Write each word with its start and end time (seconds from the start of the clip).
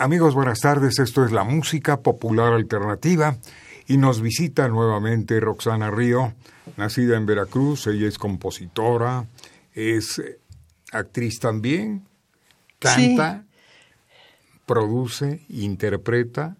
Amigos, 0.00 0.36
buenas 0.36 0.60
tardes. 0.60 1.00
Esto 1.00 1.24
es 1.24 1.32
la 1.32 1.42
música 1.42 2.02
popular 2.02 2.52
alternativa 2.52 3.36
y 3.88 3.96
nos 3.96 4.20
visita 4.20 4.68
nuevamente 4.68 5.40
Roxana 5.40 5.90
Río, 5.90 6.34
nacida 6.76 7.16
en 7.16 7.26
Veracruz. 7.26 7.88
Ella 7.88 8.06
es 8.06 8.16
compositora, 8.16 9.26
es 9.74 10.22
actriz 10.92 11.40
también, 11.40 12.06
canta, 12.78 13.44
produce, 14.66 15.44
interpreta. 15.48 16.56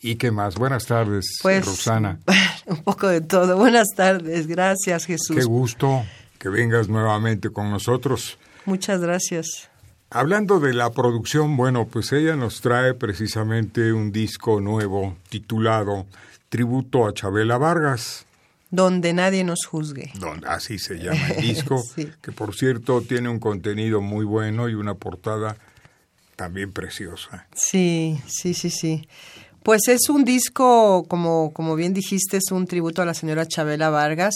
¿Y 0.00 0.16
qué 0.16 0.30
más? 0.30 0.54
Buenas 0.54 0.86
tardes, 0.86 1.38
pues, 1.42 1.66
Roxana. 1.66 2.20
Un 2.66 2.82
poco 2.82 3.08
de 3.08 3.20
todo. 3.20 3.58
Buenas 3.58 3.88
tardes. 3.94 4.46
Gracias, 4.46 5.04
Jesús. 5.04 5.36
Qué 5.36 5.44
gusto 5.44 6.06
que 6.38 6.48
vengas 6.48 6.88
nuevamente 6.88 7.50
con 7.50 7.70
nosotros. 7.70 8.38
Muchas 8.64 9.02
gracias. 9.02 9.68
Hablando 10.10 10.60
de 10.60 10.72
la 10.72 10.90
producción, 10.90 11.56
bueno, 11.56 11.86
pues 11.88 12.12
ella 12.12 12.36
nos 12.36 12.60
trae 12.60 12.94
precisamente 12.94 13.92
un 13.92 14.12
disco 14.12 14.60
nuevo 14.60 15.16
titulado 15.28 16.06
Tributo 16.48 17.06
a 17.06 17.12
Chabela 17.12 17.58
Vargas. 17.58 18.24
Donde 18.70 19.12
nadie 19.12 19.42
nos 19.42 19.66
juzgue. 19.66 20.12
Donde, 20.18 20.46
así 20.46 20.78
se 20.78 20.98
llama 20.98 21.28
el 21.30 21.42
disco, 21.42 21.82
sí. 21.82 22.08
que 22.22 22.30
por 22.30 22.54
cierto 22.54 23.00
tiene 23.02 23.28
un 23.28 23.40
contenido 23.40 24.00
muy 24.00 24.24
bueno 24.24 24.68
y 24.68 24.74
una 24.74 24.94
portada 24.94 25.56
también 26.36 26.72
preciosa. 26.72 27.46
Sí, 27.54 28.20
sí, 28.26 28.54
sí, 28.54 28.70
sí. 28.70 29.08
Pues 29.66 29.88
es 29.88 30.08
un 30.10 30.24
disco, 30.24 31.04
como, 31.08 31.52
como 31.52 31.74
bien 31.74 31.92
dijiste, 31.92 32.36
es 32.36 32.52
un 32.52 32.68
tributo 32.68 33.02
a 33.02 33.04
la 33.04 33.14
señora 33.14 33.48
Chabela 33.48 33.90
Vargas. 33.90 34.32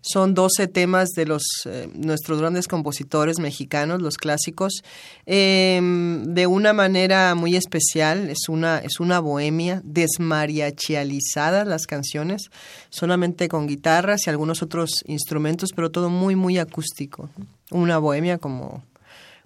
Son 0.00 0.32
12 0.32 0.68
temas 0.68 1.10
de 1.10 1.26
los 1.26 1.42
eh, 1.66 1.90
nuestros 1.92 2.40
grandes 2.40 2.66
compositores 2.66 3.40
mexicanos, 3.40 4.00
los 4.00 4.16
clásicos, 4.16 4.82
eh, 5.26 5.78
de 6.24 6.46
una 6.46 6.72
manera 6.72 7.34
muy 7.34 7.56
especial. 7.56 8.30
Es 8.30 8.48
una, 8.48 8.78
es 8.78 9.00
una 9.00 9.20
bohemia, 9.20 9.82
desmariachializadas 9.84 11.66
las 11.66 11.86
canciones, 11.86 12.44
solamente 12.88 13.48
con 13.48 13.66
guitarras 13.66 14.26
y 14.26 14.30
algunos 14.30 14.62
otros 14.62 15.04
instrumentos, 15.04 15.72
pero 15.76 15.90
todo 15.90 16.08
muy, 16.08 16.36
muy 16.36 16.56
acústico. 16.56 17.28
Una 17.70 17.98
bohemia 17.98 18.38
como, 18.38 18.82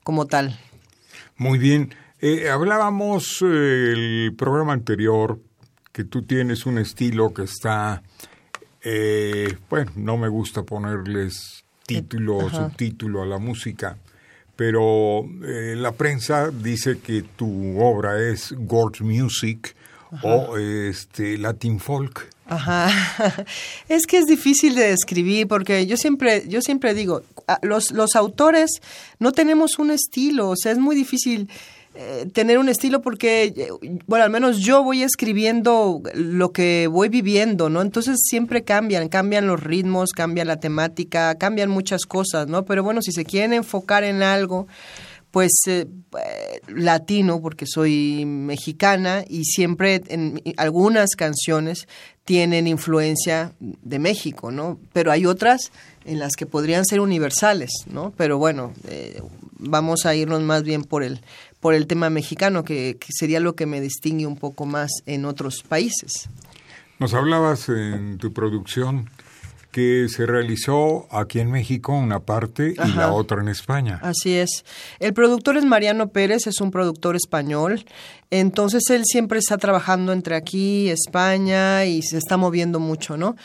como 0.04 0.26
tal. 0.26 0.56
Muy 1.36 1.58
bien. 1.58 1.92
Eh, 2.26 2.48
hablábamos 2.48 3.42
eh, 3.42 3.92
el 3.92 4.34
programa 4.34 4.72
anterior 4.72 5.38
que 5.92 6.04
tú 6.04 6.22
tienes 6.22 6.64
un 6.64 6.78
estilo 6.78 7.34
que 7.34 7.42
está, 7.42 8.02
eh, 8.82 9.54
bueno, 9.68 9.92
no 9.96 10.16
me 10.16 10.28
gusta 10.28 10.62
ponerles 10.62 11.66
título 11.86 12.38
o 12.38 12.48
subtítulo 12.48 13.20
a 13.20 13.26
la 13.26 13.36
música, 13.36 13.98
pero 14.56 15.26
la 15.42 15.92
prensa 15.92 16.48
dice 16.50 16.98
que 17.00 17.24
tu 17.36 17.78
obra 17.78 18.18
es 18.18 18.54
Gorge 18.56 19.04
Music 19.04 19.76
Ajá. 20.10 20.26
o 20.26 20.56
este 20.56 21.36
Latin 21.36 21.78
Folk. 21.78 22.30
Ajá. 22.46 22.90
Es 23.90 24.06
que 24.06 24.16
es 24.16 24.24
difícil 24.24 24.74
de 24.76 24.88
describir 24.88 25.46
porque 25.46 25.84
yo 25.84 25.98
siempre, 25.98 26.48
yo 26.48 26.62
siempre 26.62 26.94
digo, 26.94 27.22
los, 27.60 27.90
los 27.90 28.16
autores 28.16 28.80
no 29.18 29.32
tenemos 29.32 29.78
un 29.78 29.90
estilo, 29.90 30.48
o 30.48 30.56
sea, 30.56 30.72
es 30.72 30.78
muy 30.78 30.96
difícil 30.96 31.50
eh, 31.96 32.26
tener 32.32 32.58
un 32.58 32.68
estilo 32.68 33.02
porque, 33.02 33.70
bueno, 34.06 34.24
al 34.24 34.30
menos 34.30 34.58
yo 34.58 34.82
voy 34.82 35.02
escribiendo 35.02 36.02
lo 36.14 36.52
que 36.52 36.88
voy 36.88 37.08
viviendo, 37.08 37.70
¿no? 37.70 37.82
Entonces 37.82 38.18
siempre 38.24 38.64
cambian, 38.64 39.08
cambian 39.08 39.46
los 39.46 39.62
ritmos, 39.62 40.10
cambia 40.10 40.44
la 40.44 40.58
temática, 40.58 41.36
cambian 41.36 41.70
muchas 41.70 42.04
cosas, 42.04 42.48
¿no? 42.48 42.64
Pero 42.64 42.82
bueno, 42.82 43.00
si 43.00 43.12
se 43.12 43.24
quieren 43.24 43.52
enfocar 43.52 44.02
en 44.02 44.24
algo, 44.24 44.66
pues 45.34 45.50
eh, 45.66 45.86
latino, 46.68 47.40
porque 47.40 47.66
soy 47.66 48.24
mexicana 48.24 49.24
y 49.28 49.44
siempre 49.44 50.00
en 50.06 50.40
algunas 50.56 51.16
canciones 51.16 51.88
tienen 52.24 52.66
influencia 52.66 53.52
de 53.60 53.98
México, 53.98 54.50
¿no? 54.50 54.78
Pero 54.92 55.10
hay 55.10 55.26
otras 55.26 55.72
en 56.04 56.18
las 56.18 56.36
que 56.36 56.46
podrían 56.46 56.84
ser 56.84 57.00
universales, 57.00 57.70
¿no? 57.86 58.12
Pero 58.16 58.38
bueno, 58.38 58.72
eh, 58.88 59.20
vamos 59.58 60.06
a 60.06 60.14
irnos 60.14 60.40
más 60.42 60.62
bien 60.62 60.84
por 60.84 61.02
el 61.02 61.20
por 61.64 61.72
el 61.72 61.86
tema 61.86 62.10
mexicano, 62.10 62.62
que, 62.62 62.98
que, 63.00 63.06
sería 63.08 63.40
lo 63.40 63.56
que 63.56 63.64
me 63.64 63.80
distingue 63.80 64.26
un 64.26 64.36
poco 64.36 64.66
más 64.66 64.90
en 65.06 65.24
otros 65.24 65.62
países. 65.66 66.28
Nos 66.98 67.14
hablabas 67.14 67.70
en 67.70 68.18
tu 68.18 68.34
producción 68.34 69.08
que 69.72 70.06
se 70.10 70.26
realizó 70.26 71.08
aquí 71.10 71.40
en 71.40 71.50
México 71.50 71.94
una 71.94 72.20
parte 72.20 72.74
Ajá. 72.76 72.88
y 72.90 72.92
la 72.92 73.12
otra 73.12 73.40
en 73.40 73.48
España. 73.48 73.98
Así 74.02 74.34
es. 74.34 74.62
El 75.00 75.14
productor 75.14 75.56
es 75.56 75.64
Mariano 75.64 76.10
Pérez, 76.10 76.46
es 76.46 76.60
un 76.60 76.70
productor 76.70 77.16
español. 77.16 77.86
Entonces 78.30 78.82
él 78.90 79.04
siempre 79.06 79.38
está 79.38 79.56
trabajando 79.56 80.12
entre 80.12 80.36
aquí, 80.36 80.90
España 80.90 81.86
y 81.86 82.02
se 82.02 82.18
está 82.18 82.36
moviendo 82.36 82.78
mucho, 82.78 83.16
¿no? 83.16 83.36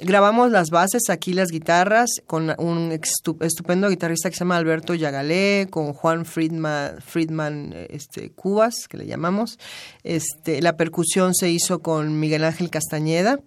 Grabamos 0.00 0.52
las 0.52 0.70
bases, 0.70 1.10
aquí 1.10 1.32
las 1.32 1.50
guitarras, 1.50 2.08
con 2.26 2.54
un 2.58 2.92
estupendo 2.92 3.88
guitarrista 3.88 4.30
que 4.30 4.36
se 4.36 4.40
llama 4.40 4.56
Alberto 4.56 4.94
Yagalé, 4.94 5.66
con 5.70 5.92
Juan 5.92 6.24
Friedman, 6.24 7.00
Friedman 7.00 7.74
este, 7.90 8.30
Cubas, 8.30 8.86
que 8.88 8.96
le 8.96 9.06
llamamos. 9.06 9.58
Este, 10.04 10.62
la 10.62 10.76
percusión 10.76 11.34
se 11.34 11.50
hizo 11.50 11.80
con 11.80 12.20
Miguel 12.20 12.44
Ángel 12.44 12.70
Castañeda. 12.70 13.40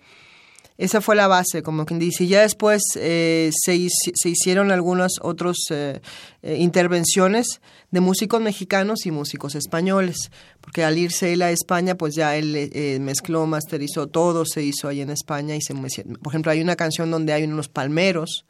Esa 0.81 0.99
fue 0.99 1.15
la 1.15 1.27
base, 1.27 1.61
como 1.61 1.85
quien 1.85 1.99
dice. 1.99 2.25
Ya 2.25 2.41
después 2.41 2.81
eh, 2.95 3.51
se, 3.53 3.87
se, 4.15 4.29
hicieron 4.29 4.71
algunas 4.71 5.11
otras 5.21 5.57
eh, 5.69 6.01
eh, 6.41 6.55
intervenciones 6.57 7.61
de 7.91 7.99
músicos 7.99 8.41
mexicanos 8.41 9.05
y 9.05 9.11
músicos 9.11 9.53
españoles. 9.53 10.31
Porque 10.59 10.83
al 10.83 10.97
irse 10.97 11.33
él 11.33 11.43
a 11.43 11.51
España, 11.51 11.93
pues 11.93 12.15
ya 12.15 12.35
él 12.35 12.99
mezcló, 12.99 13.45
masterizó 13.45 14.07
todo, 14.07 14.43
se 14.43 14.63
hizo 14.63 14.87
ahí 14.87 15.01
en 15.01 15.11
España. 15.11 15.55
y 15.55 15.59
Por 15.61 16.31
ejemplo, 16.31 16.51
hay 16.51 16.61
una 16.61 16.75
canción 16.75 17.11
donde 17.11 17.33
hay 17.33 17.43
unos 17.43 17.69
palmeros, 17.69 18.47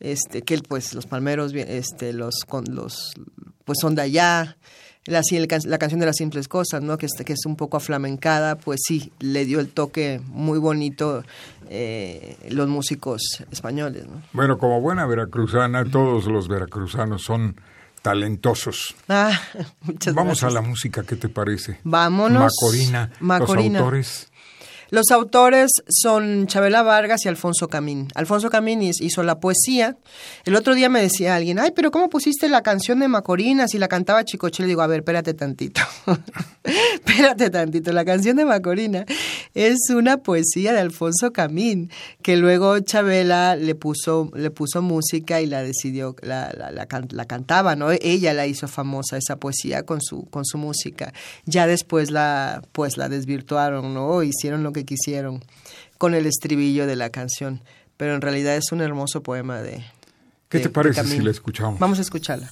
este, 0.00 0.42
que 0.42 0.58
pues 0.58 0.92
los 0.92 1.06
palmeros, 1.06 1.54
este, 1.54 2.12
los, 2.12 2.40
con, 2.46 2.64
los, 2.68 3.14
pues 3.64 3.78
son 3.80 3.94
de 3.94 4.02
allá. 4.02 4.58
La, 5.06 5.20
la, 5.64 5.78
canción 5.78 6.00
de 6.00 6.06
las 6.06 6.16
simples 6.16 6.48
cosas, 6.48 6.82
¿no? 6.82 6.96
Que, 6.96 7.06
que 7.26 7.34
es 7.34 7.44
un 7.44 7.56
poco 7.56 7.76
aflamencada, 7.76 8.56
pues 8.56 8.80
sí, 8.86 9.12
le 9.20 9.44
dio 9.44 9.60
el 9.60 9.68
toque 9.68 10.20
muy 10.28 10.58
bonito 10.58 11.22
eh, 11.70 12.36
los 12.50 12.68
músicos 12.68 13.20
españoles. 13.50 14.06
¿no? 14.06 14.22
Bueno, 14.32 14.58
como 14.58 14.80
buena 14.80 15.06
veracruzana, 15.06 15.84
todos 15.84 16.26
los 16.26 16.48
veracruzanos 16.48 17.22
son 17.22 17.56
talentosos. 18.02 18.94
Ah, 19.08 19.32
muchas 19.82 20.14
Vamos 20.14 20.40
gracias. 20.40 20.50
a 20.50 20.54
la 20.54 20.60
música, 20.60 21.02
¿qué 21.04 21.16
te 21.16 21.28
parece? 21.28 21.80
Vámonos. 21.84 22.42
Macorina, 22.42 23.10
Macorina. 23.20 23.78
los 23.78 23.80
autores. 23.80 24.28
Los 24.94 25.10
autores 25.10 25.72
son 25.88 26.46
Chabela 26.46 26.84
Vargas 26.84 27.24
y 27.24 27.28
Alfonso 27.28 27.66
Camín. 27.66 28.06
Alfonso 28.14 28.48
Camín 28.48 28.80
hizo 28.80 29.24
la 29.24 29.40
poesía. 29.40 29.96
El 30.44 30.54
otro 30.54 30.76
día 30.76 30.88
me 30.88 31.02
decía 31.02 31.34
alguien, 31.34 31.58
ay, 31.58 31.72
pero 31.74 31.90
¿cómo 31.90 32.08
pusiste 32.08 32.48
la 32.48 32.62
canción 32.62 33.00
de 33.00 33.08
Macorina 33.08 33.66
si 33.66 33.78
la 33.78 33.88
cantaba 33.88 34.24
Chicoche? 34.24 34.62
Le 34.62 34.68
digo, 34.68 34.82
a 34.82 34.86
ver, 34.86 35.00
espérate 35.00 35.34
tantito. 35.34 35.80
espérate 36.94 37.50
tantito. 37.50 37.90
La 37.90 38.04
canción 38.04 38.36
de 38.36 38.44
Macorina 38.44 39.04
es 39.54 39.90
una 39.90 40.18
poesía 40.18 40.72
de 40.72 40.78
Alfonso 40.78 41.32
Camín, 41.32 41.90
que 42.22 42.36
luego 42.36 42.78
Chabela 42.78 43.56
le 43.56 43.74
puso, 43.74 44.30
le 44.36 44.52
puso 44.52 44.80
música 44.80 45.40
y 45.40 45.46
la 45.46 45.64
decidió, 45.64 46.14
la, 46.22 46.52
la, 46.56 46.70
la, 46.70 46.86
la 47.10 47.24
cantaba, 47.24 47.74
¿no? 47.74 47.88
Ella 47.90 48.32
la 48.32 48.46
hizo 48.46 48.68
famosa 48.68 49.16
esa 49.16 49.40
poesía 49.40 49.82
con 49.82 50.00
su, 50.00 50.26
con 50.26 50.44
su 50.44 50.56
música. 50.56 51.12
Ya 51.46 51.66
después 51.66 52.12
la, 52.12 52.62
pues 52.70 52.96
la 52.96 53.08
desvirtuaron, 53.08 53.92
¿no? 53.92 54.22
Hicieron 54.22 54.62
lo 54.62 54.72
que 54.72 54.83
quisieron 54.84 55.44
con 55.98 56.14
el 56.14 56.26
estribillo 56.26 56.86
de 56.86 56.96
la 56.96 57.10
canción, 57.10 57.62
pero 57.96 58.14
en 58.14 58.20
realidad 58.20 58.56
es 58.56 58.72
un 58.72 58.80
hermoso 58.80 59.22
poema 59.22 59.60
de... 59.62 59.84
¿Qué 60.48 60.58
de, 60.58 60.64
te 60.64 60.70
parece 60.70 61.04
si 61.04 61.20
la 61.20 61.30
escuchamos? 61.30 61.78
Vamos 61.78 61.98
a 61.98 62.02
escucharla. 62.02 62.50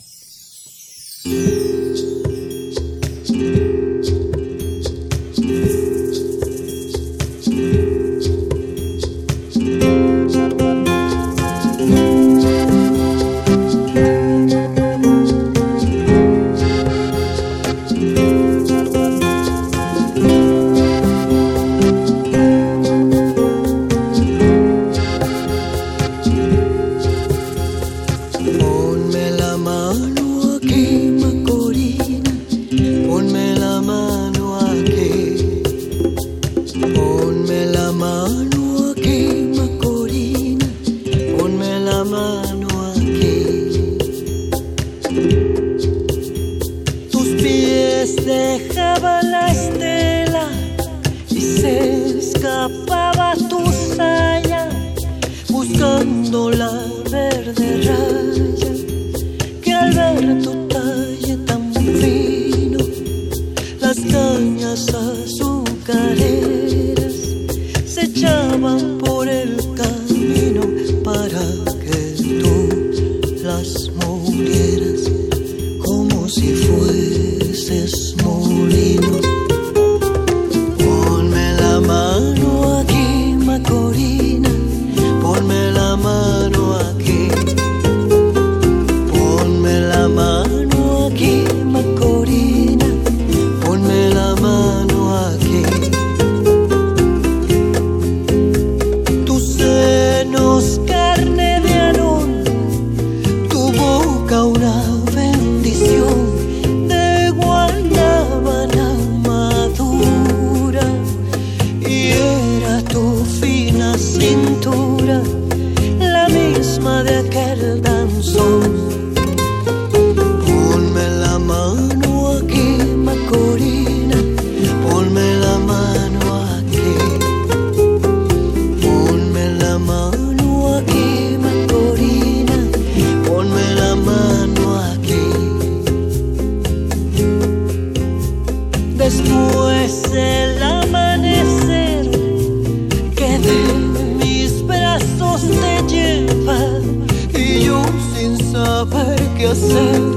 yourself 149.53 150.12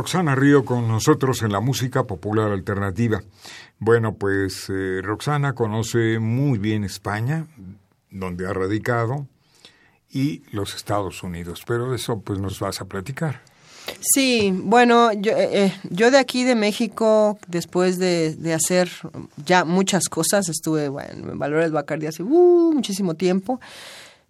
Roxana 0.00 0.34
Río 0.34 0.64
con 0.64 0.88
nosotros 0.88 1.42
en 1.42 1.52
la 1.52 1.60
música 1.60 2.04
popular 2.04 2.50
alternativa. 2.52 3.20
Bueno, 3.78 4.14
pues 4.14 4.70
eh, 4.70 5.02
Roxana 5.02 5.54
conoce 5.54 6.18
muy 6.18 6.58
bien 6.58 6.84
España, 6.84 7.46
donde 8.10 8.48
ha 8.48 8.54
radicado, 8.54 9.26
y 10.10 10.42
los 10.52 10.74
Estados 10.74 11.22
Unidos, 11.22 11.64
pero 11.66 11.94
eso 11.94 12.18
pues 12.20 12.38
nos 12.38 12.58
vas 12.60 12.80
a 12.80 12.86
platicar. 12.86 13.42
Sí, 14.00 14.50
bueno, 14.56 15.12
yo, 15.12 15.32
eh, 15.32 15.66
eh, 15.66 15.72
yo 15.90 16.10
de 16.10 16.16
aquí 16.16 16.44
de 16.44 16.54
México, 16.54 17.38
después 17.46 17.98
de, 17.98 18.34
de 18.36 18.54
hacer 18.54 18.90
ya 19.44 19.66
muchas 19.66 20.08
cosas, 20.08 20.48
estuve 20.48 20.88
bueno, 20.88 21.32
en 21.32 21.38
Valores 21.38 21.72
Bacardi 21.72 22.06
hace 22.06 22.22
uh, 22.22 22.72
muchísimo 22.72 23.16
tiempo, 23.16 23.60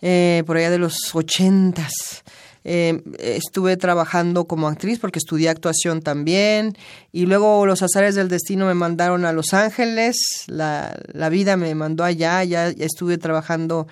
eh, 0.02 0.42
por 0.48 0.56
allá 0.56 0.70
de 0.70 0.78
los 0.78 1.14
ochentas. 1.14 2.24
Eh, 2.72 3.02
estuve 3.18 3.76
trabajando 3.76 4.44
como 4.44 4.68
actriz 4.68 5.00
porque 5.00 5.18
estudié 5.18 5.48
actuación 5.48 6.02
también 6.02 6.78
y 7.10 7.26
luego 7.26 7.66
los 7.66 7.82
azares 7.82 8.14
del 8.14 8.28
destino 8.28 8.64
me 8.64 8.74
mandaron 8.74 9.24
a 9.24 9.32
Los 9.32 9.54
Ángeles, 9.54 10.44
la, 10.46 10.96
la 11.12 11.30
vida 11.30 11.56
me 11.56 11.74
mandó 11.74 12.04
allá, 12.04 12.44
ya, 12.44 12.68
estuve 12.68 13.18
trabajando 13.18 13.88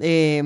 eh, 0.00 0.42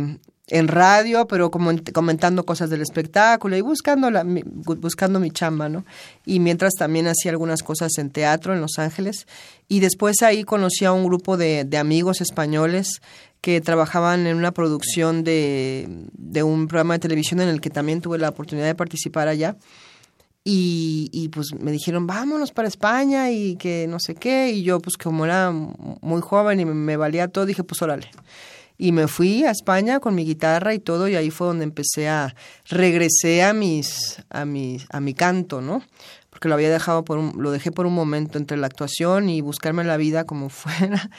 en 0.46 0.68
radio, 0.68 1.26
pero 1.26 1.50
comentando 1.50 2.46
cosas 2.46 2.70
del 2.70 2.80
espectáculo 2.80 3.56
y 3.56 3.60
buscando 3.60 4.08
la, 4.08 4.22
buscando 4.24 5.18
mi 5.18 5.32
chamba, 5.32 5.68
¿no? 5.68 5.84
Y 6.24 6.38
mientras 6.38 6.74
también 6.78 7.08
hacía 7.08 7.32
algunas 7.32 7.64
cosas 7.64 7.90
en 7.98 8.10
teatro 8.10 8.54
en 8.54 8.60
Los 8.60 8.78
Ángeles. 8.78 9.26
Y 9.66 9.80
después 9.80 10.22
ahí 10.22 10.44
conocí 10.44 10.84
a 10.84 10.92
un 10.92 11.04
grupo 11.04 11.36
de 11.36 11.76
amigos 11.76 12.20
españoles 12.20 13.00
que 13.44 13.60
trabajaban 13.60 14.26
en 14.26 14.38
una 14.38 14.52
producción 14.52 15.22
de, 15.22 15.86
de, 16.14 16.42
un 16.42 16.66
programa 16.66 16.94
de 16.94 17.00
televisión 17.00 17.42
en 17.42 17.50
el 17.50 17.60
que 17.60 17.68
también 17.68 18.00
tuve 18.00 18.16
la 18.16 18.30
oportunidad 18.30 18.66
de 18.66 18.74
participar 18.74 19.28
allá. 19.28 19.58
Y, 20.44 21.10
y, 21.12 21.28
pues 21.28 21.48
me 21.52 21.70
dijeron, 21.70 22.06
vámonos 22.06 22.52
para 22.52 22.68
España 22.68 23.30
y 23.30 23.56
que 23.56 23.86
no 23.86 23.98
sé 24.00 24.14
qué. 24.14 24.50
Y 24.50 24.62
yo 24.62 24.80
pues 24.80 24.96
como 24.96 25.26
era 25.26 25.50
muy 25.52 26.22
joven 26.22 26.58
y 26.58 26.64
me, 26.64 26.96
valía 26.96 27.28
todo, 27.28 27.44
dije, 27.44 27.62
pues 27.64 27.82
órale. 27.82 28.10
Y 28.78 28.92
me 28.92 29.08
fui 29.08 29.44
a 29.44 29.50
España 29.50 30.00
con 30.00 30.14
mi 30.14 30.24
guitarra 30.24 30.72
y 30.72 30.78
todo, 30.78 31.06
y 31.06 31.14
ahí 31.14 31.30
fue 31.30 31.46
donde 31.46 31.64
empecé 31.64 32.08
a, 32.08 32.34
regresé 32.70 33.42
a 33.42 33.52
mis, 33.52 34.22
a 34.30 34.46
mis, 34.46 34.86
a 34.88 35.00
mi 35.00 35.12
canto, 35.12 35.60
¿no? 35.60 35.82
Lo 36.48 36.54
había 36.54 36.70
dejado 36.70 37.04
por 37.04 37.18
un, 37.18 37.32
lo 37.42 37.50
dejé 37.50 37.72
por 37.72 37.86
un 37.86 37.94
momento 37.94 38.38
entre 38.38 38.56
la 38.56 38.66
actuación 38.66 39.28
y 39.28 39.40
buscarme 39.40 39.84
la 39.84 39.96
vida 39.96 40.24
como 40.24 40.48
fuera, 40.50 41.10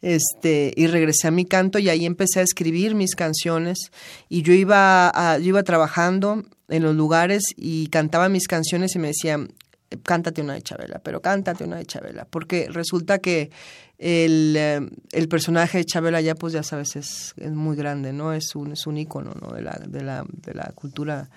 este, 0.00 0.72
y 0.76 0.86
regresé 0.86 1.28
a 1.28 1.30
mi 1.30 1.44
canto 1.44 1.78
y 1.78 1.88
ahí 1.88 2.06
empecé 2.06 2.40
a 2.40 2.42
escribir 2.42 2.94
mis 2.94 3.14
canciones 3.14 3.90
y 4.28 4.42
yo 4.42 4.52
iba, 4.52 5.10
a, 5.14 5.38
yo 5.38 5.48
iba 5.48 5.62
trabajando 5.62 6.42
en 6.68 6.82
los 6.82 6.94
lugares 6.94 7.42
y 7.56 7.88
cantaba 7.88 8.28
mis 8.28 8.48
canciones 8.48 8.94
y 8.94 8.98
me 8.98 9.08
decían, 9.08 9.52
cántate 10.02 10.42
una 10.42 10.54
de 10.54 10.62
Chabela, 10.62 11.00
pero 11.00 11.20
cántate 11.20 11.64
una 11.64 11.76
de 11.76 11.86
Chabela, 11.86 12.24
porque 12.24 12.68
resulta 12.70 13.18
que 13.18 13.50
el, 13.98 14.56
el 15.12 15.28
personaje 15.28 15.78
de 15.78 15.84
Chabela 15.84 16.20
ya 16.20 16.34
pues 16.34 16.52
ya 16.52 16.62
sabes 16.62 16.96
es, 16.96 17.34
es, 17.36 17.52
muy 17.52 17.76
grande, 17.76 18.12
¿no? 18.12 18.32
Es 18.32 18.54
un, 18.56 18.72
es 18.72 18.86
un 18.86 18.98
ícono 18.98 19.32
¿no? 19.40 19.52
de, 19.52 19.62
la, 19.62 19.80
de, 19.86 20.02
la, 20.02 20.24
de 20.28 20.54
la 20.54 20.72
cultura 20.74 21.28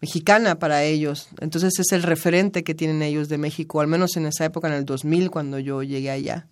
mexicana 0.00 0.58
para 0.58 0.82
ellos. 0.82 1.28
Entonces 1.40 1.78
es 1.78 1.92
el 1.92 2.02
referente 2.02 2.64
que 2.64 2.74
tienen 2.74 3.02
ellos 3.02 3.28
de 3.28 3.38
México, 3.38 3.80
al 3.80 3.86
menos 3.86 4.16
en 4.16 4.26
esa 4.26 4.44
época, 4.44 4.68
en 4.68 4.74
el 4.74 4.84
2000, 4.84 5.30
cuando 5.30 5.58
yo 5.58 5.82
llegué 5.82 6.10
allá. 6.10 6.46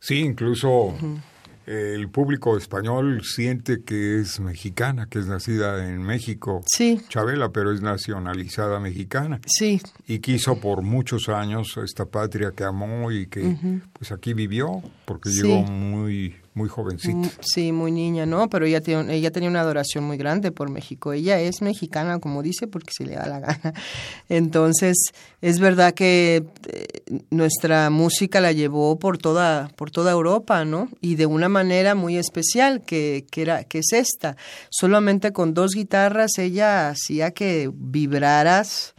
Sí, 0.00 0.18
incluso 0.18 0.68
uh 0.86 0.92
-huh. 0.92 1.20
el 1.66 2.08
público 2.08 2.56
español 2.56 3.22
siente 3.24 3.82
que 3.84 4.18
es 4.20 4.40
mexicana, 4.40 5.06
que 5.08 5.20
es 5.20 5.26
nacida 5.26 5.88
en 5.88 6.02
México. 6.02 6.62
Sí. 6.66 7.00
Chabela, 7.08 7.50
pero 7.50 7.72
es 7.72 7.82
nacionalizada 7.82 8.80
mexicana. 8.80 9.40
Sí. 9.46 9.80
Y 10.08 10.18
quiso 10.18 10.58
por 10.58 10.82
muchos 10.82 11.28
años 11.28 11.76
esta 11.76 12.06
patria 12.06 12.50
que 12.50 12.64
amó 12.64 13.12
y 13.12 13.26
que 13.26 13.42
uh 13.42 13.52
-huh. 13.52 13.82
pues 13.92 14.10
aquí 14.10 14.34
vivió, 14.34 14.82
porque 15.04 15.30
sí. 15.30 15.42
llegó 15.42 15.62
muy 15.62 16.34
muy 16.54 16.68
jovencita. 16.68 17.30
Sí, 17.40 17.72
muy 17.72 17.90
niña, 17.90 18.26
¿no? 18.26 18.50
Pero 18.50 18.66
ella, 18.66 18.82
tiene, 18.82 19.14
ella 19.14 19.30
tenía 19.30 19.48
una 19.48 19.62
adoración 19.62 20.04
muy 20.04 20.18
grande 20.18 20.52
por 20.52 20.68
México. 20.68 21.14
Ella 21.14 21.40
es 21.40 21.62
mexicana, 21.62 22.18
como 22.18 22.42
dice, 22.42 22.66
porque 22.66 22.90
se 22.94 23.06
le 23.06 23.14
da 23.14 23.26
la 23.26 23.40
gana. 23.40 23.72
Entonces, 24.28 24.96
es 25.40 25.60
verdad 25.60 25.94
que 25.94 26.44
eh, 26.68 27.20
nuestra 27.30 27.88
música 27.88 28.42
la 28.42 28.52
llevó 28.52 28.98
por 28.98 29.16
toda, 29.16 29.70
por 29.76 29.90
toda 29.90 30.12
Europa, 30.12 30.66
¿no? 30.66 30.90
Y 31.00 31.14
de 31.14 31.24
una 31.24 31.48
manera 31.48 31.94
muy 31.94 32.18
especial, 32.18 32.82
que, 32.82 33.24
que, 33.30 33.42
era, 33.42 33.64
que 33.64 33.78
es 33.78 33.92
esta. 33.92 34.36
Solamente 34.68 35.32
con 35.32 35.54
dos 35.54 35.72
guitarras 35.72 36.36
ella 36.36 36.90
hacía 36.90 37.30
que 37.30 37.70
vibraras 37.72 38.94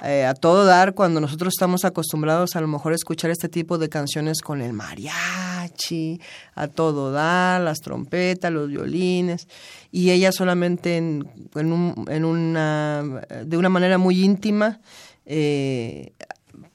eh, 0.00 0.24
a 0.24 0.34
todo 0.34 0.64
dar 0.64 0.94
cuando 0.94 1.20
nosotros 1.20 1.52
estamos 1.54 1.84
acostumbrados 1.84 2.56
a 2.56 2.60
lo 2.60 2.66
mejor 2.66 2.92
a 2.92 2.96
escuchar 2.96 3.30
este 3.30 3.48
tipo 3.48 3.76
de 3.76 3.88
canciones 3.88 4.40
con 4.40 4.62
el 4.62 4.72
mariachi, 4.72 6.20
a 6.54 6.66
todo 6.66 7.12
dar, 7.12 7.60
las 7.60 7.80
trompetas, 7.80 8.50
los 8.50 8.68
violines, 8.68 9.46
y 9.90 10.10
ella 10.10 10.32
solamente 10.32 10.96
en, 10.96 11.28
en, 11.54 12.24
una, 12.24 13.04
de 13.44 13.56
una 13.56 13.68
manera 13.68 13.98
muy 13.98 14.24
íntima, 14.24 14.80
eh, 15.26 16.14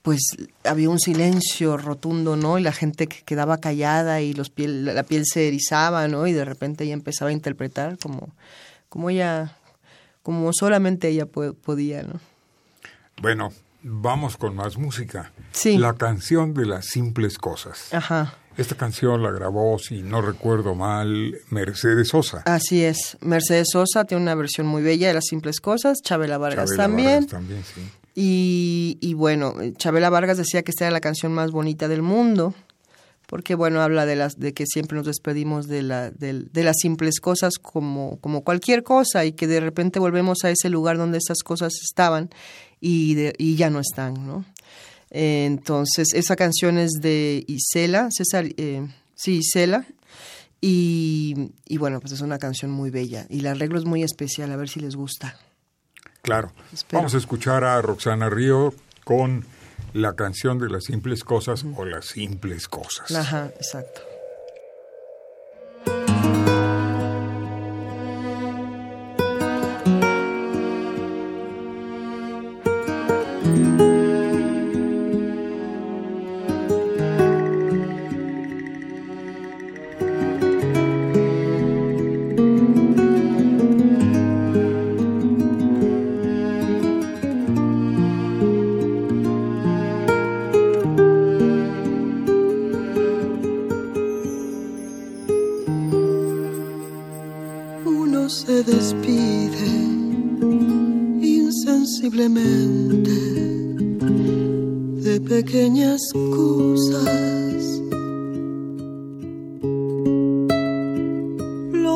pues 0.03 0.21
había 0.63 0.89
un 0.89 0.99
silencio 0.99 1.75
rotundo, 1.75 2.37
¿no? 2.37 2.59
Y 2.59 2.61
la 2.61 2.71
gente 2.71 3.07
quedaba 3.07 3.57
callada 3.57 4.21
y 4.21 4.33
los 4.33 4.49
piel, 4.49 4.85
la 4.85 5.03
piel 5.03 5.25
se 5.25 5.49
erizaba, 5.49 6.07
¿no? 6.07 6.27
Y 6.27 6.33
de 6.33 6.45
repente 6.45 6.85
ella 6.85 6.93
empezaba 6.93 7.31
a 7.31 7.33
interpretar 7.33 7.97
como, 7.97 8.29
como 8.87 9.09
ella, 9.09 9.57
como 10.23 10.51
solamente 10.53 11.09
ella 11.09 11.25
podía, 11.25 12.03
¿no? 12.03 12.21
Bueno, 13.21 13.51
vamos 13.83 14.37
con 14.37 14.55
más 14.55 14.77
música. 14.77 15.31
Sí. 15.51 15.77
La 15.77 15.93
canción 15.93 16.53
de 16.53 16.65
las 16.65 16.85
simples 16.85 17.37
cosas. 17.37 17.93
Ajá. 17.93 18.35
Esta 18.57 18.75
canción 18.75 19.21
la 19.21 19.31
grabó, 19.31 19.77
si 19.77 20.01
no 20.01 20.21
recuerdo 20.21 20.73
mal, 20.73 21.37
Mercedes 21.51 22.07
Sosa. 22.07 22.41
Así 22.45 22.83
es. 22.83 23.17
Mercedes 23.21 23.67
Sosa 23.71 24.05
tiene 24.05 24.23
una 24.23 24.33
versión 24.33 24.65
muy 24.65 24.81
bella 24.81 25.07
de 25.07 25.13
las 25.13 25.25
simples 25.25 25.59
cosas. 25.59 25.99
Chabela 26.03 26.39
Vargas 26.39 26.69
Chabela 26.69 26.83
también. 26.83 27.07
Vargas 27.07 27.27
también, 27.27 27.63
sí. 27.63 27.81
Y, 28.15 28.97
y 28.99 29.13
bueno, 29.13 29.53
Chabela 29.77 30.09
Vargas 30.09 30.37
decía 30.37 30.63
que 30.63 30.71
esta 30.71 30.85
era 30.85 30.91
la 30.91 31.01
canción 31.01 31.33
más 31.33 31.51
bonita 31.51 31.87
del 31.87 32.01
mundo 32.01 32.55
porque 33.27 33.55
bueno 33.55 33.81
habla 33.81 34.05
de 34.05 34.15
las 34.15 34.39
de 34.39 34.53
que 34.53 34.65
siempre 34.65 34.97
nos 34.97 35.05
despedimos 35.05 35.67
de 35.67 35.83
la 35.83 36.11
de, 36.11 36.45
de, 36.49 36.63
las 36.63 36.77
simples 36.81 37.19
cosas 37.19 37.55
como 37.61 38.17
como 38.21 38.41
cualquier 38.41 38.83
cosa 38.83 39.25
y 39.25 39.33
que 39.33 39.47
de 39.47 39.59
repente 39.59 39.99
volvemos 39.99 40.45
a 40.45 40.49
ese 40.49 40.69
lugar 40.69 40.97
donde 40.97 41.17
esas 41.17 41.43
cosas 41.43 41.73
estaban 41.83 42.29
y 42.79 43.15
de, 43.15 43.33
y 43.37 43.55
ya 43.55 43.69
no 43.69 43.79
están 43.79 44.25
no 44.25 44.45
entonces 45.09 46.13
esa 46.13 46.35
canción 46.35 46.77
es 46.77 46.91
de 47.01 47.43
Isela 47.47 48.09
César 48.11 48.45
eh, 48.57 48.87
sí 49.15 49.37
Isela 49.37 49.85
y, 50.59 51.51
y 51.65 51.77
bueno 51.77 51.99
pues 51.99 52.13
es 52.13 52.21
una 52.21 52.39
canción 52.39 52.71
muy 52.71 52.89
bella 52.89 53.25
y 53.29 53.39
el 53.39 53.47
arreglo 53.47 53.77
es 53.79 53.85
muy 53.85 54.03
especial 54.03 54.51
a 54.51 54.55
ver 54.55 54.69
si 54.69 54.79
les 54.79 54.95
gusta 54.95 55.37
claro 56.21 56.51
Espero. 56.73 56.99
vamos 56.99 57.15
a 57.15 57.17
escuchar 57.17 57.63
a 57.63 57.81
Roxana 57.81 58.29
Río 58.29 58.73
con 59.03 59.45
la 59.93 60.13
canción 60.13 60.59
de 60.59 60.69
las 60.69 60.85
simples 60.85 61.23
cosas 61.23 61.65
o 61.75 61.85
las 61.85 62.05
simples 62.05 62.67
cosas. 62.67 63.11
Ajá, 63.11 63.51
exacto. 63.55 64.01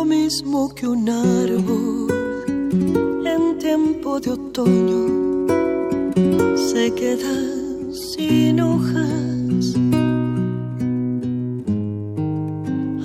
Mismo 0.05 0.74
que 0.74 0.88
un 0.88 1.08
árbol 1.10 2.08
en 3.25 3.58
tiempo 3.60 4.20
de 4.20 4.31
otoño 4.31 5.48
se 6.58 6.93
queda 6.93 7.34
sin 7.93 8.60
hojas. 8.62 9.75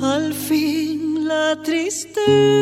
Al 0.03 0.33
fin 0.33 1.27
la 1.29 1.61
tristeza 1.63 2.56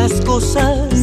las 0.00 0.18
cosas 0.22 0.99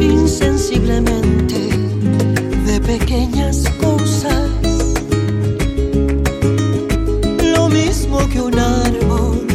insensiblemente 0.00 1.68
de 2.66 2.80
pequeñas 2.80 3.64
cosas. 3.80 4.50
Lo 7.54 7.68
mismo 7.68 8.18
que 8.30 8.40
un 8.40 8.58
árbol 8.58 9.46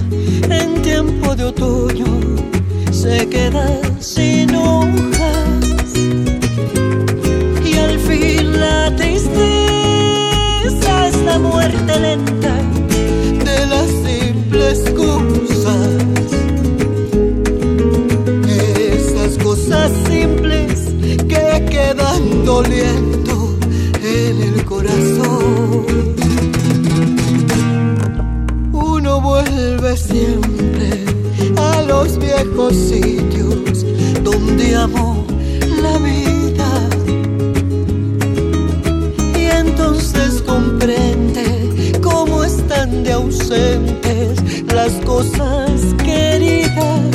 en 0.49 0.81
tiempo 0.81 1.35
de 1.35 1.45
otoño 1.45 2.05
se 2.91 3.27
queda 3.29 3.67
sin 3.99 4.55
hojas 4.55 5.95
y 7.65 7.77
al 7.77 7.99
fin 7.99 8.59
la 8.59 8.95
tristeza 8.95 9.43
es 11.07 11.17
la 11.25 11.39
muerte 11.39 11.99
lenta 11.99 12.55
de 13.45 13.65
las 13.67 13.89
simples 14.05 14.79
cosas. 14.95 15.32
En 24.03 24.41
el 24.41 24.65
corazón. 24.65 25.85
Uno 28.71 29.21
vuelve 29.21 29.97
siempre 29.97 31.05
a 31.57 31.81
los 31.83 32.17
viejos 32.17 32.73
sitios 32.75 33.85
donde 34.23 34.75
amó 34.75 35.25
la 35.81 35.97
vida. 35.97 36.89
Y 39.37 39.45
entonces 39.45 40.41
comprende 40.45 41.99
cómo 42.01 42.43
están 42.43 43.03
de 43.03 43.13
ausentes 43.13 44.63
las 44.73 44.91
cosas 45.05 45.81
queridas. 46.03 47.12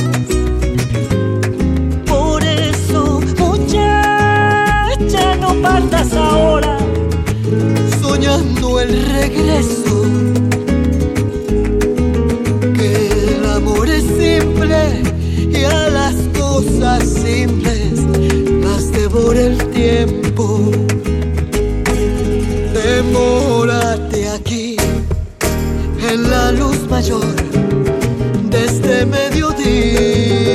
Soñando 8.28 8.80
el 8.80 9.06
regreso. 9.06 10.02
Que 12.76 12.90
el 13.36 13.44
amor 13.56 13.88
es 13.88 14.04
simple 14.04 15.02
y 15.50 15.64
a 15.64 15.88
las 15.88 16.14
cosas 16.38 17.04
simples 17.08 17.92
las 18.62 18.92
devora 18.92 19.40
el 19.40 19.58
tiempo. 19.70 20.70
Demórate 22.74 24.28
aquí 24.28 24.76
en 26.10 26.30
la 26.30 26.52
luz 26.52 26.86
mayor 26.90 27.34
de 28.50 28.64
este 28.64 29.06
mediodía, 29.06 30.47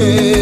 Que 0.00 0.39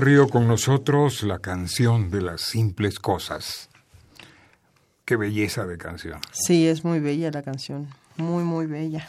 Río 0.00 0.28
con 0.28 0.46
nosotros, 0.48 1.22
la 1.22 1.38
canción 1.38 2.10
de 2.10 2.22
las 2.22 2.40
simples 2.42 2.98
cosas. 2.98 3.68
Qué 5.04 5.16
belleza 5.16 5.66
de 5.66 5.78
canción. 5.78 6.20
Sí, 6.32 6.66
es 6.66 6.84
muy 6.84 7.00
bella 7.00 7.30
la 7.30 7.42
canción, 7.42 7.88
muy, 8.16 8.44
muy 8.44 8.66
bella. 8.66 9.08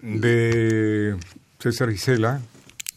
De 0.00 1.16
César 1.58 1.90
Gisela 1.90 2.40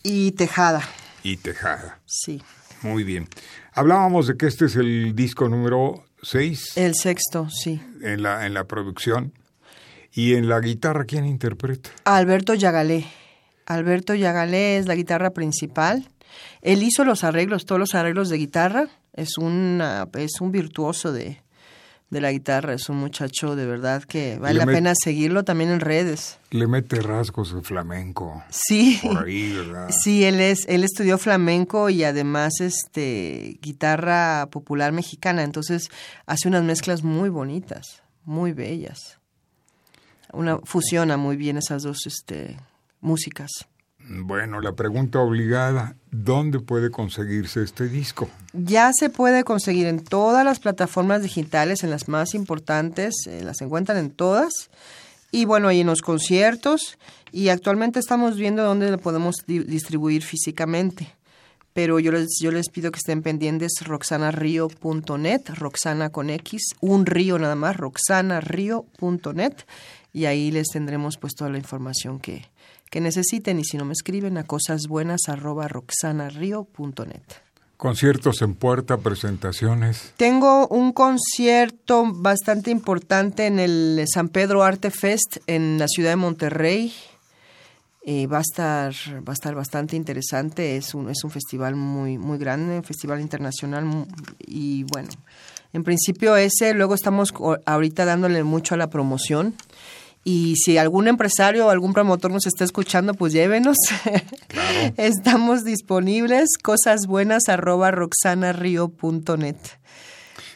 Y 0.03 0.31
Tejada, 0.33 0.81
y 1.23 1.37
Tejada. 1.37 1.99
sí. 2.05 2.41
Muy 2.81 3.03
bien. 3.03 3.27
Hablábamos 3.73 4.27
de 4.27 4.37
que 4.37 4.47
este 4.47 4.65
es 4.65 4.77
el 4.77 5.13
disco 5.13 5.49
número 5.49 6.05
6 6.21 6.77
El 6.77 6.95
sexto, 6.95 7.49
sí. 7.49 7.81
en 8.01 8.23
la, 8.23 8.45
en 8.45 8.53
la 8.53 8.63
producción. 8.63 9.33
Y 10.13 10.35
en 10.35 10.47
la 10.47 10.61
guitarra, 10.61 11.03
¿quién 11.03 11.25
interpreta? 11.25 11.89
Alberto 12.05 12.53
Yagalé. 12.53 13.05
Alberto 13.65 14.15
Yagalé 14.15 14.77
es 14.77 14.85
la 14.85 14.95
guitarra 14.95 15.31
principal. 15.31 16.07
Él 16.61 16.83
hizo 16.83 17.05
los 17.05 17.23
arreglos, 17.23 17.65
todos 17.65 17.79
los 17.79 17.95
arreglos 17.95 18.29
de 18.29 18.37
guitarra. 18.37 18.87
Es, 19.13 19.37
una, 19.37 20.07
es 20.17 20.39
un 20.41 20.51
virtuoso 20.51 21.11
de, 21.11 21.41
de 22.09 22.21
la 22.21 22.31
guitarra. 22.31 22.73
Es 22.73 22.89
un 22.89 22.97
muchacho 22.97 23.55
de 23.55 23.65
verdad 23.65 24.03
que 24.03 24.37
vale 24.37 24.53
Le 24.53 24.59
la 24.59 24.65
met- 24.65 24.73
pena 24.75 24.93
seguirlo 25.01 25.43
también 25.43 25.69
en 25.69 25.79
redes. 25.79 26.37
Le 26.51 26.67
mete 26.67 27.01
rasgos 27.01 27.53
de 27.53 27.61
flamenco. 27.61 28.43
Sí. 28.49 28.99
Por 29.01 29.25
ahí, 29.25 29.53
¿verdad? 29.53 29.89
Sí, 29.89 30.23
él 30.23 30.39
es, 30.39 30.65
él 30.67 30.83
estudió 30.83 31.17
flamenco 31.17 31.89
y 31.89 32.03
además 32.03 32.59
este 32.61 33.57
guitarra 33.61 34.47
popular 34.51 34.91
mexicana, 34.91 35.43
entonces 35.43 35.89
hace 36.25 36.47
unas 36.47 36.63
mezclas 36.63 37.03
muy 37.03 37.29
bonitas, 37.29 38.01
muy 38.25 38.51
bellas. 38.53 39.17
Una 40.31 40.59
fusiona 40.63 41.17
muy 41.17 41.37
bien 41.37 41.57
esas 41.57 41.83
dos 41.83 42.05
este 42.05 42.57
músicas. 43.01 43.49
Bueno, 44.11 44.59
la 44.59 44.73
pregunta 44.73 45.19
obligada, 45.19 45.95
¿dónde 46.09 46.59
puede 46.59 46.89
conseguirse 46.89 47.61
este 47.63 47.87
disco? 47.87 48.27
Ya 48.53 48.89
se 48.91 49.09
puede 49.11 49.43
conseguir 49.43 49.85
en 49.85 50.03
todas 50.03 50.43
las 50.43 50.59
plataformas 50.59 51.21
digitales, 51.21 51.83
en 51.83 51.91
las 51.91 52.07
más 52.07 52.33
importantes, 52.33 53.13
eh, 53.27 53.43
las 53.43 53.61
encuentran 53.61 53.97
en 53.99 54.09
todas. 54.09 54.71
Y 55.31 55.45
bueno, 55.45 55.67
ahí 55.67 55.81
en 55.81 55.87
los 55.87 56.01
conciertos. 56.01 56.97
Y 57.31 57.49
actualmente 57.49 57.99
estamos 57.99 58.35
viendo 58.35 58.63
dónde 58.63 58.89
lo 58.89 58.97
podemos 58.97 59.35
di- 59.45 59.59
distribuir 59.59 60.23
físicamente. 60.23 61.07
Pero 61.73 61.99
yo 61.99 62.11
les, 62.11 62.29
yo 62.41 62.51
les 62.51 62.67
pido 62.69 62.89
que 62.91 62.97
estén 62.97 63.21
pendientes 63.21 63.73
roxanario.net, 63.85 65.41
Roxana 65.53 66.09
con 66.09 66.31
X, 66.31 66.61
un 66.81 67.05
río 67.05 67.37
nada 67.37 67.53
más, 67.55 67.77
roxanario.net. 67.77 69.53
Y 70.11 70.25
ahí 70.25 70.49
les 70.49 70.67
tendremos 70.69 71.17
pues 71.17 71.35
toda 71.35 71.51
la 71.51 71.59
información 71.59 72.19
que, 72.19 72.43
que 72.89 73.01
necesiten. 73.01 73.59
Y 73.59 73.63
si 73.63 73.77
no 73.77 73.85
me 73.85 73.93
escriben 73.93 74.37
a 74.37 74.43
cosasbuenas 74.43 75.21
arroba 75.27 75.67
roxanario.net. 75.67 77.21
Conciertos 77.79 78.41
en 78.41 78.55
puerta, 78.55 78.97
presentaciones. 78.97 80.13
Tengo 80.17 80.67
un 80.67 80.91
concierto 80.91 82.03
bastante 82.13 82.71
importante 82.71 83.47
en 83.47 83.57
el 83.57 84.03
San 84.13 84.27
Pedro 84.27 84.63
Arte 84.63 84.91
Fest 84.91 85.37
en 85.47 85.77
la 85.79 85.87
ciudad 85.87 86.09
de 86.09 86.17
Monterrey. 86.17 86.93
Eh, 88.03 88.27
va 88.27 88.39
a 88.39 88.41
estar 88.41 88.93
va 89.25 89.31
a 89.31 89.33
estar 89.33 89.55
bastante 89.55 89.95
interesante. 89.95 90.75
Es 90.75 90.93
un 90.93 91.09
es 91.09 91.23
un 91.23 91.31
festival 91.31 91.77
muy 91.77 92.17
muy 92.17 92.37
grande, 92.37 92.75
un 92.75 92.83
festival 92.83 93.21
internacional 93.21 93.85
y 94.39 94.83
bueno, 94.83 95.09
en 95.71 95.85
principio 95.85 96.35
ese. 96.35 96.73
Luego 96.73 96.95
estamos 96.95 97.33
ahorita 97.65 98.03
dándole 98.03 98.43
mucho 98.43 98.75
a 98.75 98.77
la 98.77 98.89
promoción. 98.89 99.55
Y 100.23 100.55
si 100.57 100.77
algún 100.77 101.07
empresario 101.07 101.67
o 101.67 101.69
algún 101.69 101.93
promotor 101.93 102.29
nos 102.31 102.45
está 102.45 102.63
escuchando, 102.65 103.13
pues 103.13 103.33
llévenos. 103.33 103.77
Estamos 104.97 105.63
disponibles, 105.63 106.49
cosasbuenas 106.61 107.47
arroba 107.49 107.91
roxanario.net. 107.91 109.55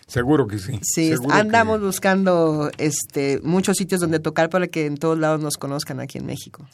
Seguro 0.05 0.47
que 0.47 0.59
sí. 0.59 0.79
Sí, 0.83 1.09
seguro 1.09 1.33
andamos 1.33 1.79
que- 1.79 1.85
buscando 1.85 2.69
este 2.77 3.39
muchos 3.43 3.77
sitios 3.77 4.01
donde 4.01 4.19
tocar 4.19 4.49
para 4.49 4.67
que 4.67 4.85
en 4.85 4.97
todos 4.97 5.17
lados 5.17 5.41
nos 5.41 5.55
conozcan 5.57 5.99
aquí 5.99 6.17
en 6.19 6.25
México. 6.25 6.67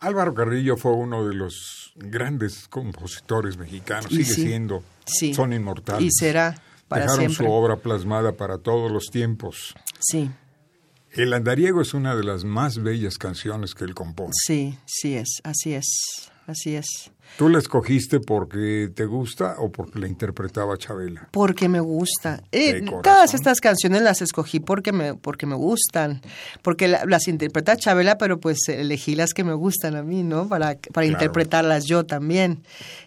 Álvaro 0.00 0.34
Carrillo 0.34 0.76
fue 0.76 0.92
uno 0.92 1.26
de 1.26 1.34
los 1.34 1.92
grandes 1.96 2.68
compositores 2.68 3.56
mexicanos, 3.56 4.06
Y 4.12 4.16
sigue 4.24 4.24
sí, 4.34 4.42
siendo. 4.42 4.82
sí. 5.06 5.34
Son 5.34 5.52
inmortales. 5.52 6.04
Y 6.04 6.10
será 6.10 6.60
para 6.86 7.02
Dejaron 7.02 7.20
siempre. 7.26 7.46
su 7.46 7.52
obra 7.52 7.76
plasmada 7.76 8.32
para 8.32 8.58
todos 8.58 8.90
los 8.92 9.06
tiempos. 9.06 9.74
Sí, 9.98 10.30
El 11.16 11.32
andariego 11.32 11.80
es 11.80 11.94
una 11.94 12.14
de 12.14 12.24
las 12.24 12.44
más 12.44 12.78
bellas 12.82 13.18
canciones 13.18 13.74
que 13.74 13.84
él 13.84 13.94
compone. 13.94 14.30
sí, 14.34 14.78
sí 14.86 15.14
es, 15.14 15.40
así 15.44 15.72
es, 15.74 15.86
así 16.46 16.76
es. 16.76 17.10
¿Tú 17.38 17.48
la 17.48 17.58
escogiste 17.58 18.20
porque 18.20 18.88
te 18.94 19.04
gusta 19.04 19.56
o 19.58 19.70
porque 19.72 19.98
la 19.98 20.06
interpretaba 20.06 20.76
Chabela? 20.78 21.28
Porque 21.32 21.68
me 21.68 21.80
gusta. 21.80 22.40
Eh, 22.52 22.84
todas 23.02 23.34
estas 23.34 23.60
canciones 23.60 24.00
las 24.02 24.22
escogí 24.22 24.60
porque 24.60 24.92
me, 24.92 25.14
porque 25.14 25.44
me 25.44 25.56
gustan. 25.56 26.20
Porque 26.62 26.86
la- 26.86 27.04
las 27.04 27.26
interpreta 27.26 27.76
Chabela, 27.76 28.16
pero 28.16 28.38
pues 28.38 28.58
elegí 28.68 29.16
las 29.16 29.32
que 29.34 29.42
me 29.42 29.54
gustan 29.54 29.96
a 29.96 30.02
mí, 30.04 30.22
¿no? 30.22 30.48
Para, 30.48 30.78
para 30.92 31.06
interpretarlas 31.06 31.84
yo 31.86 32.06
también. 32.06 32.62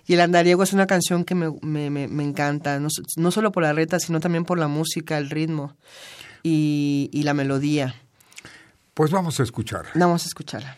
Y 0.05 0.13
El 0.15 0.21
Andariego 0.21 0.63
es 0.63 0.73
una 0.73 0.85
canción 0.85 1.23
que 1.23 1.33
me, 1.35 1.49
me, 1.61 1.89
me- 1.89 2.07
me 2.09 2.23
encanta, 2.23 2.77
no, 2.79 2.89
no 3.15 3.31
solo 3.31 3.51
por 3.53 3.63
la 3.63 3.71
letra, 3.73 3.99
sino 3.99 4.19
también 4.19 4.43
por 4.43 4.59
la 4.59 4.67
música, 4.67 5.17
el 5.17 5.29
ritmo 5.29 5.75
y, 6.43 7.09
y 7.11 7.23
la 7.23 7.33
melodía. 7.33 7.95
Pues 8.93 9.11
vamos 9.11 9.39
a 9.39 9.43
escuchar. 9.43 9.85
Vamos 9.95 10.23
a 10.23 10.27
escucharla. 10.27 10.77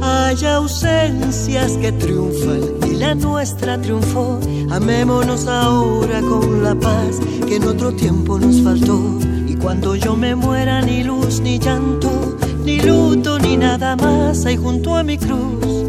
Hay 0.00 0.44
ausencias 0.46 1.72
que 1.72 1.92
triunfan 1.92 2.60
y 2.90 2.94
la 2.94 3.14
nuestra 3.14 3.78
triunfó. 3.78 4.40
Amémonos 4.70 5.46
ahora 5.46 6.22
con 6.22 6.62
la 6.62 6.74
paz 6.74 7.20
que 7.46 7.56
en 7.56 7.64
otro 7.64 7.92
tiempo 7.92 8.38
nos 8.38 8.62
faltó. 8.62 9.18
Y 9.46 9.56
cuando 9.56 9.94
yo 9.94 10.16
me 10.16 10.34
muera, 10.34 10.80
ni 10.80 11.02
luz, 11.04 11.40
ni 11.40 11.58
llanto, 11.58 12.38
ni 12.64 12.80
luto, 12.80 13.38
ni 13.38 13.58
nada 13.58 13.94
más 13.96 14.46
hay 14.46 14.56
junto 14.56 14.96
a 14.96 15.02
mi 15.02 15.18
cruz. 15.18 15.84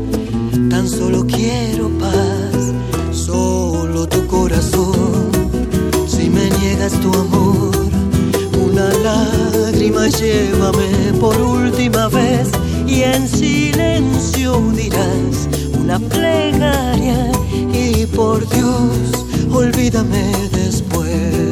Tan 0.70 0.90
solo 0.90 1.26
quiero 1.26 1.90
paz, 2.00 2.74
solo 3.14 4.08
tu 4.08 4.28
corazón. 4.28 5.32
Si 6.06 6.30
me 6.30 6.50
niegas 6.60 6.92
tu 7.00 7.14
amor, 7.14 7.81
una 8.72 8.90
lágrima 9.04 10.08
llévame 10.08 11.14
por 11.20 11.40
última 11.42 12.08
vez 12.08 12.50
y 12.88 13.04
en 13.04 13.28
silencio 13.28 14.62
dirás 14.74 15.50
una 15.78 16.00
plegaria 16.00 17.32
y 17.74 18.06
por 18.06 18.48
Dios 18.50 19.26
olvídame 19.52 20.32
después. 20.54 21.51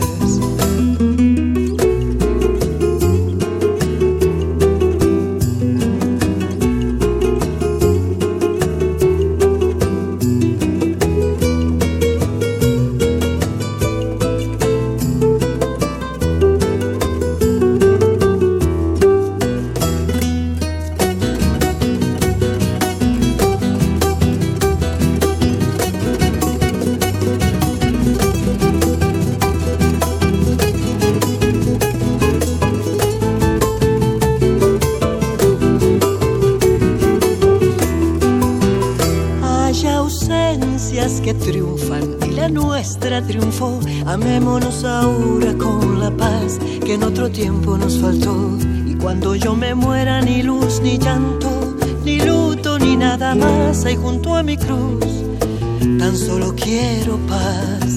Quiero 57.10 57.89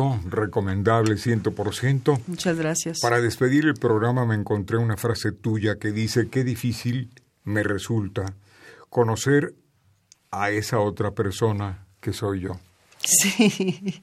disco, 0.00 0.20
recomendable 0.28 1.14
100%. 1.14 2.20
Muchas 2.26 2.56
gracias. 2.56 3.00
Para 3.00 3.20
despedir 3.20 3.64
el 3.66 3.74
programa 3.74 4.24
me 4.24 4.34
encontré 4.34 4.76
una 4.76 4.96
frase 4.96 5.32
tuya 5.32 5.76
que 5.78 5.92
dice, 5.92 6.28
qué 6.28 6.44
difícil 6.44 7.10
me 7.44 7.62
resulta 7.62 8.34
conocer 8.88 9.54
a 10.30 10.50
esa 10.50 10.78
otra 10.78 11.12
persona 11.12 11.86
que 12.00 12.12
soy 12.12 12.40
yo. 12.40 12.58
Sí. 12.98 13.94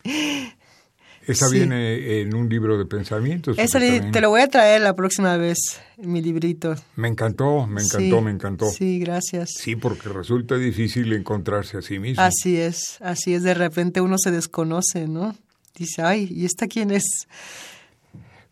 Esa 1.27 1.49
viene 1.49 2.21
en 2.21 2.33
un 2.33 2.47
libro 2.47 2.77
de 2.77 2.86
pensamientos. 2.86 3.57
Esa 3.60 3.79
te 3.79 4.21
lo 4.21 4.29
voy 4.29 4.39
a 4.39 4.47
traer 4.47 4.79
la 4.79 4.95
próxima 4.95 5.36
vez, 5.36 5.57
mi 5.97 6.21
librito. 6.21 6.73
Me 6.95 7.10
encantó, 7.10 7.67
me 7.67 7.81
encantó, 7.81 8.21
me 8.21 8.31
encantó. 8.31 8.69
Sí, 8.69 8.99
gracias. 8.99 9.49
Sí, 9.57 9.75
porque 9.75 10.07
resulta 10.07 10.55
difícil 10.55 11.12
encontrarse 11.12 11.77
a 11.77 11.81
sí 11.81 11.99
mismo. 11.99 12.23
Así 12.23 12.55
es, 12.55 12.97
así 13.01 13.33
es. 13.33 13.43
De 13.43 13.53
repente 13.53 13.99
uno 13.99 14.15
se 14.17 14.31
desconoce, 14.31 15.07
¿no? 15.10 15.36
Dice, 15.77 16.01
ay, 16.01 16.27
¿y 16.31 16.45
esta 16.45 16.67
quién 16.67 16.91
es? 16.91 17.27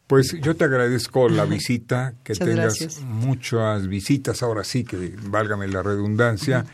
Pues 0.07 0.35
yo 0.41 0.55
te 0.55 0.65
agradezco 0.65 1.27
la 1.29 1.45
visita, 1.45 2.13
que 2.23 2.35
tengas 2.35 3.01
muchas 3.01 3.87
visitas, 3.87 4.43
ahora 4.43 4.63
sí, 4.63 4.83
que 4.83 5.15
válgame 5.23 5.67
la 5.67 5.81
redundancia 5.81 6.65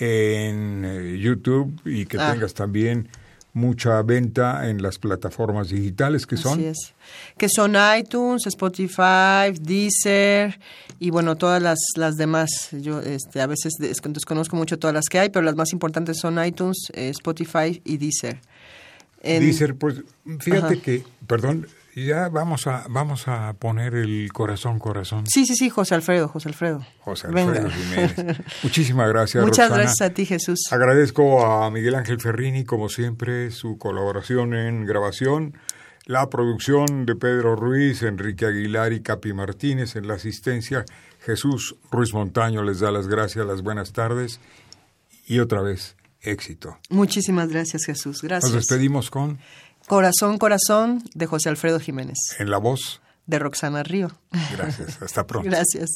en 0.00 0.84
eh, 0.84 1.18
YouTube 1.18 1.80
y 1.84 2.06
que 2.06 2.18
ah. 2.18 2.32
tengas 2.32 2.54
también 2.54 3.08
mucha 3.52 4.00
venta 4.02 4.68
en 4.68 4.80
las 4.82 4.98
plataformas 4.98 5.68
digitales 5.68 6.26
que 6.26 6.36
son. 6.36 6.60
Así 6.60 6.66
es. 6.66 6.94
Que 7.36 7.48
son 7.48 7.76
iTunes, 7.98 8.46
Spotify, 8.46 9.52
Deezer 9.60 10.58
y 10.98 11.10
bueno, 11.10 11.36
todas 11.36 11.60
las, 11.60 11.78
las 11.96 12.14
demás. 12.14 12.48
Yo 12.72 13.00
este, 13.00 13.40
a 13.40 13.46
veces 13.46 13.74
desconozco 13.78 14.56
mucho 14.56 14.78
todas 14.78 14.94
las 14.94 15.06
que 15.10 15.18
hay, 15.18 15.28
pero 15.30 15.44
las 15.44 15.56
más 15.56 15.72
importantes 15.72 16.18
son 16.18 16.42
iTunes, 16.44 16.76
eh, 16.94 17.08
Spotify 17.10 17.82
y 17.84 17.98
Deezer. 17.98 18.40
Deezer, 19.22 19.74
pues 19.74 20.02
fíjate 20.40 20.80
que, 20.80 21.04
perdón, 21.26 21.66
ya 22.06 22.28
vamos 22.28 22.66
a, 22.66 22.84
vamos 22.88 23.26
a 23.26 23.54
poner 23.54 23.94
el 23.94 24.32
corazón, 24.32 24.78
corazón. 24.78 25.24
Sí, 25.26 25.46
sí, 25.46 25.54
sí, 25.56 25.68
José 25.68 25.94
Alfredo, 25.94 26.28
José 26.28 26.48
Alfredo. 26.48 26.86
José 27.00 27.26
Alfredo 27.26 27.68
Jiménez. 27.70 28.40
Muchísimas 28.62 29.08
gracias. 29.08 29.44
Muchas 29.44 29.70
gracias 29.70 30.00
a 30.00 30.14
ti, 30.14 30.24
Jesús. 30.24 30.60
Agradezco 30.70 31.44
a 31.44 31.70
Miguel 31.70 31.96
Ángel 31.96 32.20
Ferrini, 32.20 32.64
como 32.64 32.88
siempre, 32.88 33.50
su 33.50 33.78
colaboración 33.78 34.54
en 34.54 34.84
grabación. 34.84 35.54
La 36.04 36.30
producción 36.30 37.04
de 37.04 37.16
Pedro 37.16 37.54
Ruiz, 37.54 38.02
Enrique 38.02 38.46
Aguilar 38.46 38.92
y 38.92 39.02
Capi 39.02 39.32
Martínez 39.32 39.96
en 39.96 40.08
la 40.08 40.14
asistencia. 40.14 40.84
Jesús 41.20 41.76
Ruiz 41.90 42.14
Montaño 42.14 42.62
les 42.62 42.80
da 42.80 42.90
las 42.90 43.08
gracias, 43.08 43.44
las 43.44 43.62
buenas 43.62 43.92
tardes 43.92 44.40
y 45.26 45.40
otra 45.40 45.60
vez 45.60 45.97
éxito. 46.20 46.78
Muchísimas 46.90 47.48
gracias, 47.48 47.84
Jesús. 47.84 48.22
Gracias. 48.22 48.52
Nos 48.52 48.68
despedimos 48.68 49.10
con 49.10 49.38
Corazón, 49.86 50.38
Corazón 50.38 51.02
de 51.14 51.26
José 51.26 51.48
Alfredo 51.48 51.80
Jiménez. 51.80 52.18
En 52.38 52.50
la 52.50 52.58
voz. 52.58 53.00
De 53.26 53.38
Roxana 53.38 53.82
Río. 53.82 54.08
Gracias. 54.52 55.02
Hasta 55.02 55.26
pronto. 55.26 55.48
Gracias. 55.48 55.90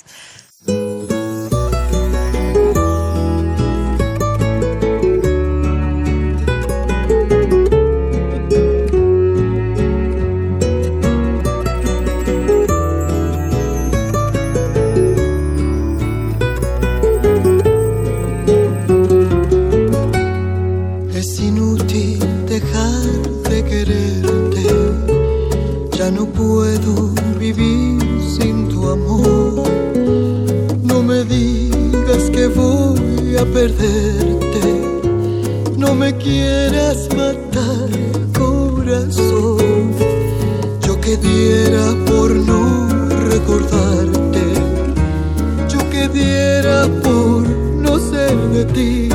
por 47.03 47.43
no 47.85 47.99
ser 47.99 48.37
de 48.53 48.65
ti. 48.67 49.09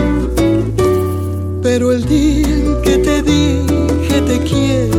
Pero 1.61 1.91
el 1.91 2.05
día 2.05 2.47
en 2.47 2.81
que 2.81 2.97
te 2.97 3.21
dije 3.21 4.21
te 4.21 4.39
quiero 4.39 4.96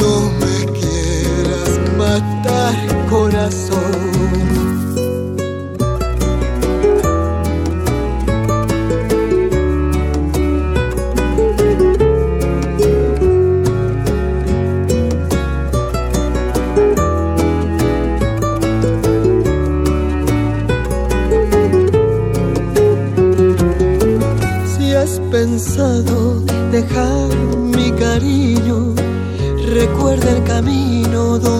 no 0.00 0.32
me 0.40 0.66
quieras 0.72 1.78
matar 1.96 2.74
corazón. 3.08 3.89
recuerda 30.10 30.36
el 30.36 30.44
camino 30.44 31.38
donde 31.38 31.59